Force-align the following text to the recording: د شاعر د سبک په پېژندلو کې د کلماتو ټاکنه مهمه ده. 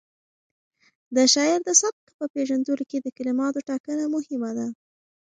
د 1.15 1.17
شاعر 1.33 1.59
د 1.65 1.69
سبک 1.81 2.05
په 2.19 2.25
پېژندلو 2.33 2.83
کې 2.89 2.97
د 3.01 3.07
کلماتو 3.17 3.65
ټاکنه 3.69 4.03
مهمه 4.15 4.51
ده. 4.57 4.67